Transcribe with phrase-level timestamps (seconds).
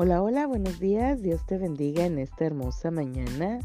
[0.00, 1.22] Hola, hola, buenos días.
[1.22, 3.58] Dios te bendiga en esta hermosa mañana.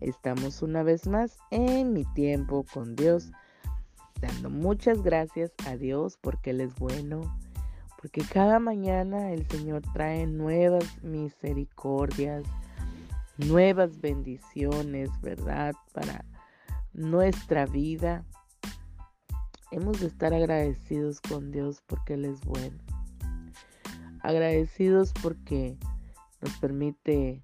[0.00, 3.30] Estamos una vez más en mi tiempo con Dios,
[4.20, 7.20] dando muchas gracias a Dios porque Él es bueno,
[8.02, 12.42] porque cada mañana el Señor trae nuevas misericordias,
[13.36, 15.76] nuevas bendiciones, ¿verdad?
[15.92, 16.24] Para
[16.92, 18.24] nuestra vida.
[19.70, 22.87] Hemos de estar agradecidos con Dios porque Él es bueno
[24.28, 25.78] agradecidos porque
[26.42, 27.42] nos permite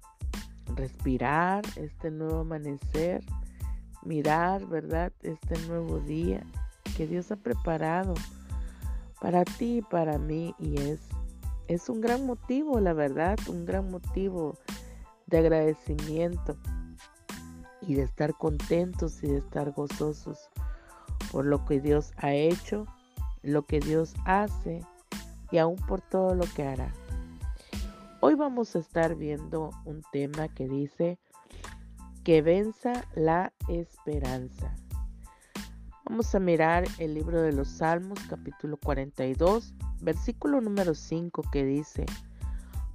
[0.75, 3.23] respirar este nuevo amanecer,
[4.03, 5.11] mirar, ¿verdad?
[5.23, 6.45] Este nuevo día
[6.95, 8.13] que Dios ha preparado
[9.19, 11.01] para ti y para mí y es,
[11.67, 14.55] es un gran motivo, la verdad, un gran motivo
[15.25, 16.55] de agradecimiento
[17.81, 20.51] y de estar contentos y de estar gozosos
[21.31, 22.85] por lo que Dios ha hecho,
[23.41, 24.83] lo que Dios hace
[25.51, 26.93] y aún por todo lo que hará.
[28.21, 31.19] Hoy vamos a estar viendo un tema que dice
[32.23, 34.73] que venza la esperanza.
[36.05, 42.05] Vamos a mirar el libro de los Salmos capítulo 42, versículo número 5 que dice,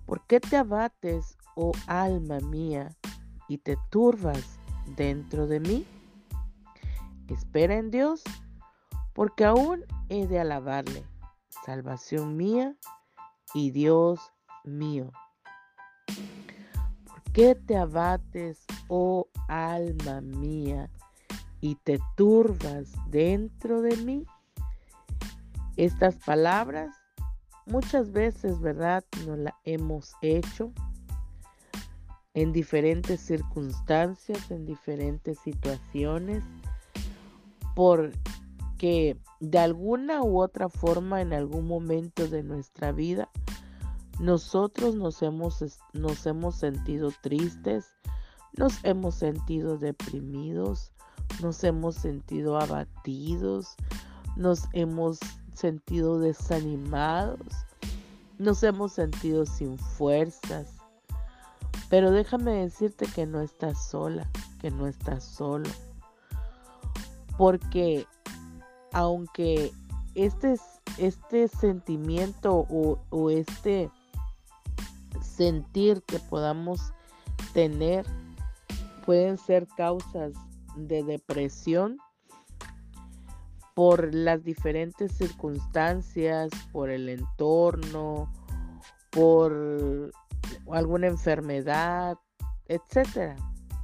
[0.06, 2.89] ¿por qué te abates, oh alma mía,
[3.48, 4.59] y te turbas
[4.97, 5.87] dentro de mí?
[7.28, 8.23] Espera en Dios,
[9.12, 11.05] porque aún he de alabarle
[11.64, 12.77] salvación mía
[13.55, 14.20] y Dios
[14.64, 15.12] mío.
[17.06, 20.91] ¿Por qué te abates, oh alma mía,
[21.61, 24.27] y te turbas dentro de mí?
[25.77, 26.94] Estas palabras
[27.66, 29.05] muchas veces, ¿verdad?
[29.27, 30.72] No la hemos hecho
[32.34, 36.44] en diferentes circunstancias, en diferentes situaciones,
[37.75, 38.12] por
[38.81, 43.28] que de alguna u otra forma en algún momento de nuestra vida
[44.19, 45.62] nosotros nos hemos,
[45.93, 47.84] nos hemos sentido tristes,
[48.56, 50.93] nos hemos sentido deprimidos,
[51.43, 53.77] nos hemos sentido abatidos,
[54.34, 55.19] nos hemos
[55.53, 57.53] sentido desanimados,
[58.38, 60.69] nos hemos sentido sin fuerzas.
[61.91, 64.27] Pero déjame decirte que no estás sola,
[64.59, 65.69] que no estás solo.
[67.37, 68.06] Porque
[68.93, 69.73] aunque
[70.15, 70.56] este,
[70.99, 73.91] este sentimiento o, este
[75.23, 76.93] sentir que podamos
[77.53, 78.05] tener
[79.05, 80.33] pueden ser causas
[80.77, 81.99] de depresión
[83.75, 88.31] por las diferentes circunstancias, por el entorno,
[89.11, 90.12] por
[90.71, 92.19] alguna enfermedad,
[92.67, 93.37] etcétera.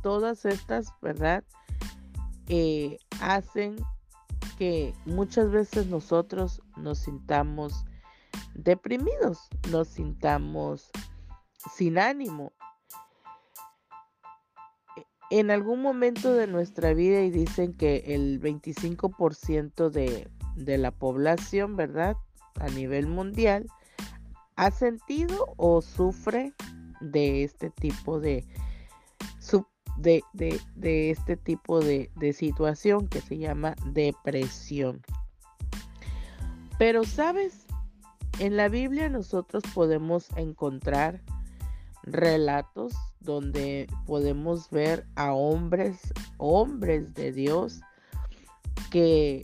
[0.02, 1.42] Todas estas, ¿verdad?
[2.48, 3.76] Eh, hacen
[4.56, 7.84] que muchas veces nosotros nos sintamos
[8.54, 10.90] deprimidos, nos sintamos
[11.74, 12.52] sin ánimo.
[15.30, 21.76] En algún momento de nuestra vida y dicen que el 25% de, de la población,
[21.76, 22.16] ¿verdad?
[22.60, 23.66] A nivel mundial,
[24.54, 26.54] ha sentido o sufre
[27.00, 28.46] de este tipo de,
[29.98, 30.22] de,
[31.10, 35.02] este tipo de, de situación que se llama depresión.
[36.78, 37.66] Pero sabes,
[38.38, 41.22] en la Biblia nosotros podemos encontrar
[42.02, 47.80] relatos donde podemos ver a hombres, hombres de Dios
[48.90, 49.42] que,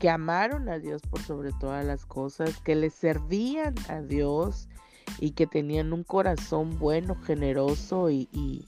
[0.00, 4.68] que amaron a Dios por sobre todas las cosas, que le servían a Dios
[5.18, 8.66] y que tenían un corazón bueno, generoso y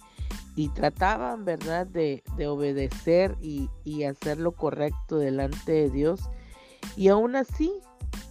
[0.70, 3.68] trataban, ¿verdad?, de, obedecer y,
[4.04, 6.20] hacer lo correcto delante de Dios.
[6.96, 7.72] Y aún así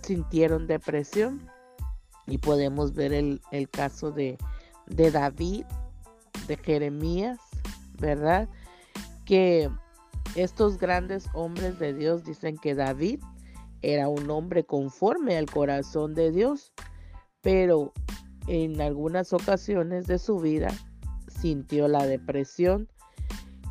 [0.01, 1.47] sintieron depresión.
[2.27, 4.37] Y podemos ver el, caso de,
[4.87, 5.65] de David,
[6.47, 7.37] de Jeremías,
[7.99, 8.49] ¿verdad?
[9.25, 9.69] Que
[10.35, 13.19] estos grandes hombres de Dios dicen que David
[13.83, 16.73] era un hombre conforme al corazón de Dios,
[17.41, 17.93] pero
[18.47, 20.69] en algunas ocasiones de su vida
[21.45, 22.87] sintió la depresión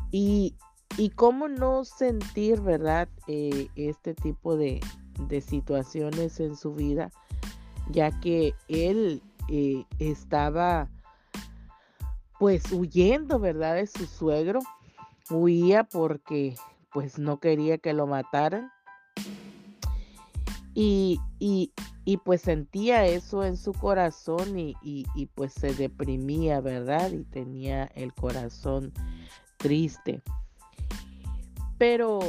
[0.09, 0.55] y,
[0.97, 3.09] y cómo no sentir, ¿verdad?
[3.27, 4.79] Eh, este tipo de,
[5.27, 7.11] de, situaciones en su vida,
[7.91, 10.87] ya que él eh, estaba
[12.39, 13.75] pues huyendo, ¿verdad?
[13.75, 14.61] De su suegro,
[15.29, 16.55] huía porque
[16.93, 18.71] pues no quería que lo mataran.
[20.77, 21.71] Y, y,
[22.03, 27.11] y pues sentía eso en su corazón y, pues se deprimía, ¿verdad?
[27.11, 28.93] Y tenía el corazón
[29.57, 30.21] triste.
[31.79, 32.19] Pero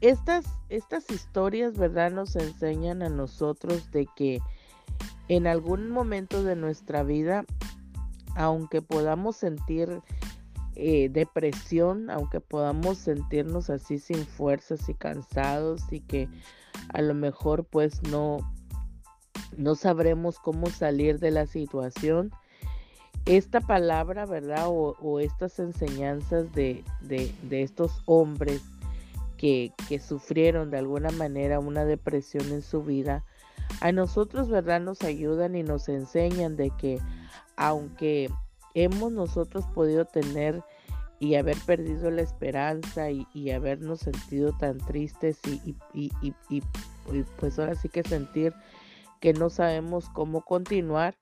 [0.00, 2.10] estas, estas historias, ¿verdad?
[2.10, 4.40] Nos enseñan a nosotros de que
[5.28, 7.44] en algún momento de nuestra vida,
[8.34, 10.00] aunque podamos sentir
[10.74, 16.28] eh, depresión, aunque podamos sentirnos así sin fuerzas y cansados y que
[16.92, 18.38] a lo mejor pues no,
[19.56, 22.30] no sabremos cómo salir de la situación,
[23.24, 24.66] esta palabra, ¿verdad?
[24.68, 28.62] O, estas enseñanzas de, de, de estos hombres
[29.36, 33.24] que, que, sufrieron de alguna manera una depresión en su vida,
[33.80, 34.80] a nosotros, ¿verdad?
[34.80, 36.98] Nos ayudan y nos enseñan de que
[37.56, 38.28] aunque
[38.74, 40.62] hemos nosotros podido tener
[41.22, 45.76] y haber perdido la esperanza y, habernos sentido tan tristes y,
[47.38, 48.52] pues ahora sí que sentir
[49.20, 51.16] que no sabemos cómo continuar,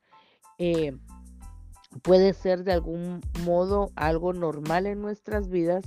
[0.57, 0.97] eh,
[2.01, 5.85] puede ser de algún modo algo normal en nuestras vidas,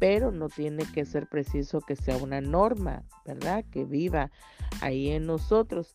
[0.00, 3.64] pero no tiene que ser preciso que sea una norma, ¿verdad?
[3.70, 4.32] Que viva
[4.80, 5.94] ahí en nosotros.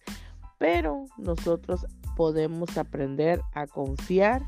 [0.59, 1.85] Pero nosotros
[2.15, 4.43] podemos aprender a confiar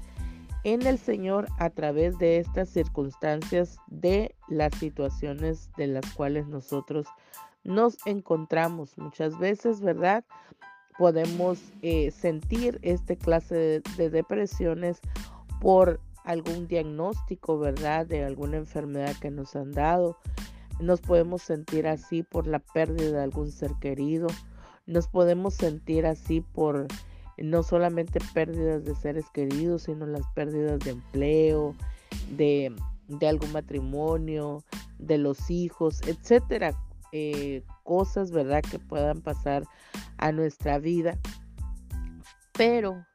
[0.64, 7.08] en el Señor a través de estas circunstancias de las situaciones de las cuales nosotros
[7.64, 10.24] nos encontramos muchas veces, ¿verdad?
[10.98, 15.00] Podemos eh, sentir este clase de, depresiones
[15.60, 18.06] por algún diagnóstico, ¿verdad?
[18.06, 20.18] De alguna enfermedad que nos han dado.
[20.80, 24.28] Nos podemos sentir así por la pérdida de algún ser querido.
[24.86, 26.88] Nos podemos sentir así por
[27.44, 31.76] no solamente pérdidas de seres queridos, sino las pérdidas de empleo,
[32.30, 32.74] de,
[33.28, 34.64] algún matrimonio,
[35.00, 36.74] de los hijos, etcétera.
[37.12, 39.64] Eh, cosas, ¿verdad?, que puedan pasar
[40.18, 41.18] a nuestra vida.
[42.54, 43.06] Pero,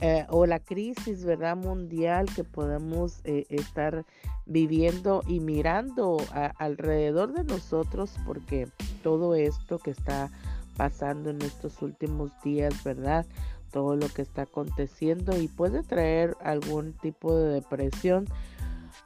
[0.00, 4.04] eh, o la crisis, ¿verdad?, mundial que podemos eh, estar
[4.44, 6.18] viviendo y mirando
[6.58, 8.68] alrededor de nosotros, porque
[9.02, 10.30] todo esto que está
[10.76, 13.26] pasando en estos últimos días, ¿verdad?
[13.70, 18.26] Todo lo que está aconteciendo y puede traer algún tipo de depresión.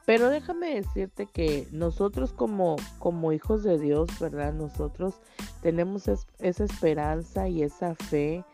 [0.05, 4.53] Pero déjame decirte que nosotros como, como hijos de Dios, ¿verdad?
[4.53, 5.15] Nosotros
[5.63, 8.45] tenemos esa esperanza y esa fe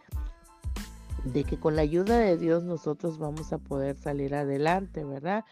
[1.24, 5.44] de que con la ayuda de Dios nosotros vamos a poder salir adelante, ¿verdad?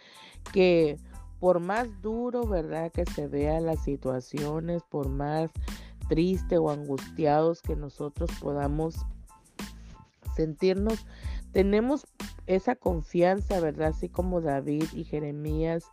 [0.52, 0.98] Que
[1.38, 2.92] por más duro, ¿verdad?
[2.92, 5.50] Que se vean las situaciones, por más
[6.10, 8.96] triste o angustiados que nosotros podamos
[10.34, 11.06] sentirnos,
[11.52, 12.04] tenemos
[12.46, 13.90] esa confianza, ¿verdad?
[13.90, 15.84] Así como David y Jeremías,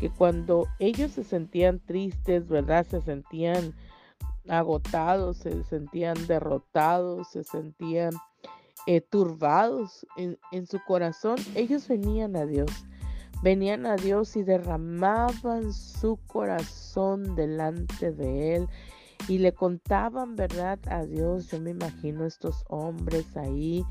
[0.00, 2.84] que cuando ellos se sentían tristes, ¿verdad?
[2.90, 3.72] Se sentían
[4.48, 8.10] agotados, se sentían derrotados, se sentían
[8.88, 12.70] eh, turbados en, en su corazón, ellos venían a Dios.
[13.44, 18.68] Venían a Dios y derramaban su corazón delante de Él
[19.32, 20.78] y le contaban, ¿verdad?
[20.90, 23.82] A Dios, yo me imagino estos hombres ahí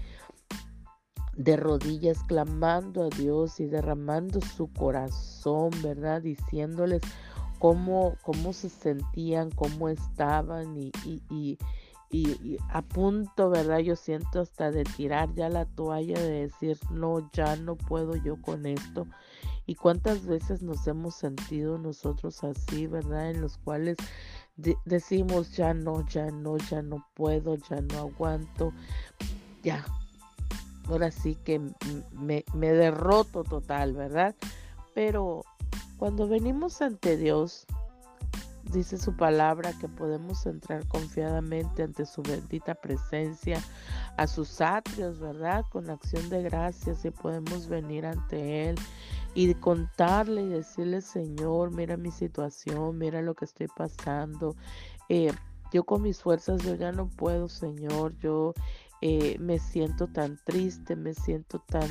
[1.35, 6.21] de rodillas clamando a Dios y derramando su corazón, ¿verdad?
[6.21, 7.01] Diciéndoles
[7.57, 11.57] cómo, cómo se sentían, cómo estaban y, y, y,
[12.11, 13.79] y, a punto, ¿verdad?
[13.79, 18.39] Yo siento hasta de tirar ya la toalla, de decir, no, ya no puedo yo
[18.39, 19.07] con esto.
[19.65, 23.31] Y cuántas veces nos hemos sentido nosotros así, ¿verdad?
[23.31, 23.97] En los cuales
[24.85, 28.73] decimos ya no, ya no, ya no puedo, ya no aguanto,
[29.63, 29.85] ya.
[30.87, 31.61] Ahora sí que
[32.11, 34.35] me, me derroto total, ¿verdad?
[34.93, 35.43] Pero
[35.97, 37.65] cuando venimos ante Dios,
[38.63, 43.61] dice su palabra que podemos entrar confiadamente ante su bendita presencia,
[44.17, 45.65] a sus atrios, ¿verdad?
[45.71, 48.75] Con acción de gracias y podemos venir ante Él
[49.33, 54.55] y contarle y decirle, Señor, mira mi situación, mira lo que estoy pasando.
[55.09, 55.31] Eh,
[55.71, 58.53] yo con mis fuerzas, yo ya no puedo, Señor, yo
[59.01, 61.89] eh, me siento tan triste, me siento tan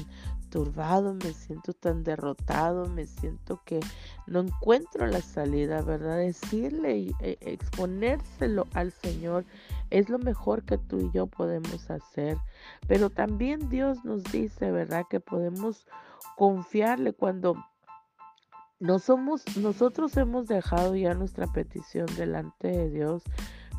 [1.15, 3.81] me siento tan derrotado, me siento que
[4.27, 6.19] no encuentro la salida, ¿verdad?
[6.19, 9.45] Decirle y e, exponérselo al Señor
[9.91, 12.37] es lo mejor que tú y yo podemos hacer.
[12.89, 15.05] Pero también Dios nos dice, ¿verdad?
[15.09, 15.87] Que podemos
[16.37, 17.55] confiarle cuando
[18.81, 23.23] no somos, nosotros hemos dejado ya nuestra petición delante de Dios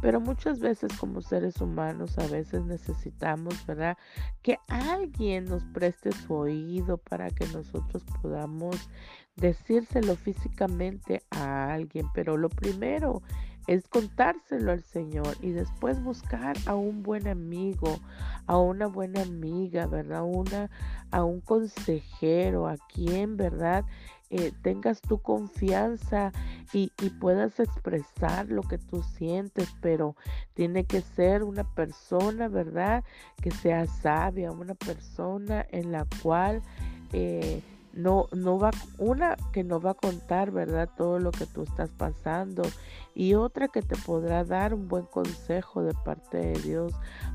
[0.01, 3.97] pero muchas veces como seres humanos a veces necesitamos, ¿verdad?
[4.41, 8.89] Que alguien nos preste su oído para que nosotros podamos
[9.35, 12.07] decírselo físicamente a alguien.
[12.13, 13.21] Pero lo primero
[13.67, 17.99] es contárselo al Señor y después buscar a un buen amigo,
[18.47, 20.23] a una buena amiga, ¿verdad?
[20.23, 20.71] Una,
[21.11, 23.85] a un consejero, a quien, ¿verdad?
[24.33, 26.31] Eh, tengas tu confianza
[26.71, 30.15] y, y, puedas expresar lo que tú sientes, pero
[30.53, 33.03] tiene que ser una persona, ¿verdad?
[33.41, 36.61] Que sea sabia, una persona en la cual
[37.11, 37.61] eh,
[37.93, 40.89] no, no va, una que no va a contar, ¿verdad?
[40.95, 42.63] Todo lo que tú estás pasando
[43.13, 46.93] y otra que te podrá dar un buen consejo de parte de Dios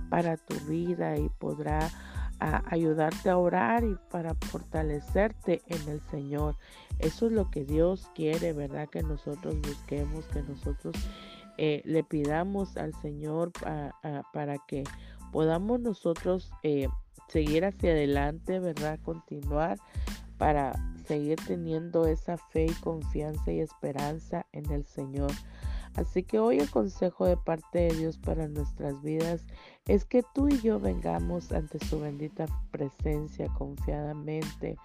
[0.09, 1.91] para tu vida y podrá
[2.39, 6.57] ayudarte a orar y para fortalecerte en el Señor.
[6.99, 8.89] Eso es lo que Dios quiere, ¿verdad?
[8.89, 10.95] Que nosotros busquemos, que nosotros
[11.59, 13.53] eh, le pidamos al Señor
[14.33, 14.85] para que
[15.33, 16.89] podamos nosotros eh,
[17.29, 18.99] seguir hacia adelante, ¿verdad?
[19.03, 19.79] Continuar
[20.39, 20.75] para
[21.07, 25.31] seguir teniendo esa fe y confianza y esperanza en el Señor.
[25.97, 29.47] Así que hoy el consejo de parte de Dios para nuestras vidas
[29.87, 34.77] es que tú y yo vengamos ante su bendita presencia confiadamente,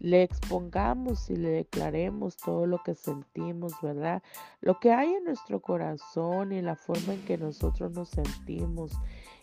[0.00, 4.22] le expongamos y le declaremos todo lo que sentimos, ¿verdad?
[4.60, 8.92] Lo que hay en nuestro corazón y la forma en que nosotros nos sentimos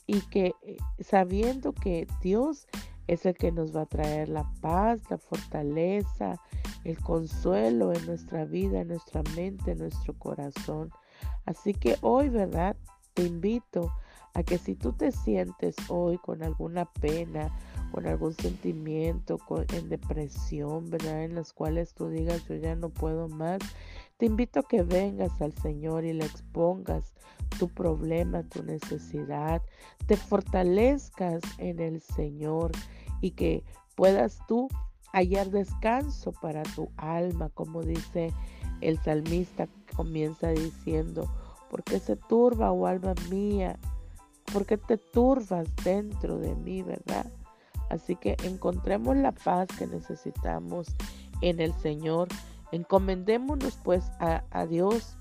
[0.06, 2.68] y que eh, sabiendo que Dios
[3.08, 6.42] es el que nos va a traer la paz, la fortaleza,
[6.84, 10.92] el consuelo en nuestra vida, en nuestra mente, en nuestro corazón.
[11.46, 12.76] Así que hoy, ¿verdad?
[13.14, 13.92] Te invito
[14.34, 17.52] a que si tú te sientes hoy con alguna pena,
[17.92, 19.38] con algún sentimiento,
[19.74, 21.24] en depresión, ¿verdad?
[21.24, 23.60] En las cuales tú digas, yo ya no puedo más,
[24.18, 27.14] te invito a que vengas al Señor y le expongas
[27.60, 29.62] tu problema, tu necesidad,
[30.08, 32.72] te fortalezcas en el Señor
[33.22, 33.64] y que
[33.96, 34.70] puedas tú
[35.12, 38.34] hallar descanso para tu alma, como dice
[38.90, 41.30] el salmista, comienza diciendo,
[41.70, 43.80] porque se turba, oh alma mía?
[44.52, 47.26] porque te turbas dentro de mí, verdad?
[47.90, 50.88] Así que encontremos la paz que necesitamos
[51.42, 52.28] en el Señor.
[52.72, 55.18] Encomendémonos pues a, a Dios,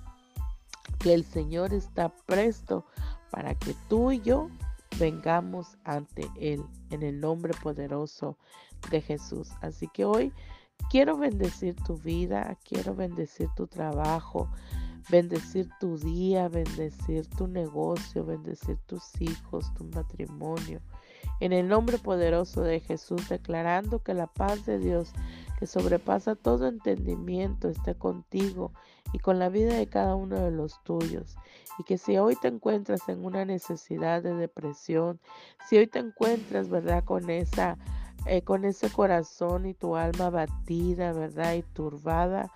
[0.99, 2.85] que el Señor está presto
[3.31, 4.49] para que tú y yo
[4.99, 8.37] vengamos ante Él en el nombre poderoso
[8.91, 9.51] de Jesús.
[9.61, 10.33] Así que hoy
[10.91, 14.49] quiero bendecir tu vida, quiero bendecir tu trabajo,
[15.11, 20.81] bendecir tu día, bendecir tu negocio, bendecir tus hijos, tu matrimonio.
[21.41, 25.13] En el nombre poderoso de Jesús, declarando que la paz de Dios,
[25.59, 28.73] que sobrepasa todo entendimiento, esté contigo
[29.13, 31.37] y con la vida de cada uno de los tuyos.
[31.79, 35.21] Y que si hoy te encuentras en una necesidad de depresión,
[35.69, 37.79] si hoy te encuentras, ¿verdad?, con esa...
[38.27, 41.55] Eh, con ese corazón y tu alma batida, ¿verdad?
[41.55, 42.53] Y turbada,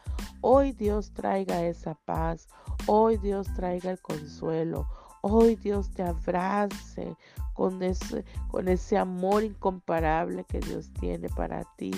[0.49, 2.47] Hoy Dios traiga esa paz,
[2.87, 4.87] hoy Dios traiga el consuelo,
[5.23, 7.17] hoy Dios te abrace
[7.55, 11.91] con ese, con ese amor incomparable que Dios tiene para ti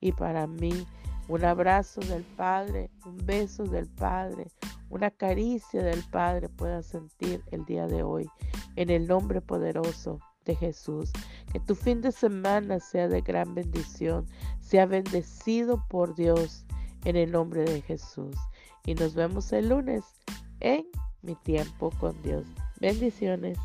[0.00, 0.86] y para mí.
[1.28, 4.48] Un abrazo del Padre, un beso del Padre,
[4.90, 8.28] una caricia del Padre pueda sentir el día de hoy.
[8.76, 11.10] En el nombre poderoso de Jesús.
[11.52, 14.26] Que tu fin de semana sea de gran bendición,
[14.60, 16.64] sea bendecido por Dios
[17.04, 18.36] en el nombre de Jesús.
[18.86, 20.04] Y nos vemos el lunes
[20.60, 20.86] en
[21.22, 22.46] mi tiempo con Dios.
[22.80, 23.58] Bendiciones.